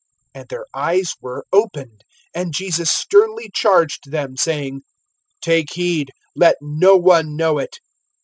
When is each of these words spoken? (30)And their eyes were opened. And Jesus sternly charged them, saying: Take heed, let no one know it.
(30)And 0.33 0.49
their 0.49 0.65
eyes 0.73 1.13
were 1.21 1.45
opened. 1.53 2.03
And 2.33 2.55
Jesus 2.55 2.89
sternly 2.89 3.51
charged 3.53 4.09
them, 4.09 4.35
saying: 4.35 4.81
Take 5.43 5.73
heed, 5.73 6.09
let 6.35 6.55
no 6.59 6.97
one 6.97 7.35
know 7.35 7.59
it. 7.59 7.77